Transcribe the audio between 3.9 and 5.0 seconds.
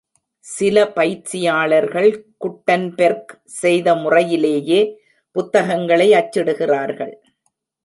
முறையிலேயே